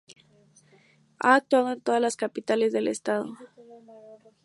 [1.19, 3.37] Ha actuado en todas las capitales del Estado.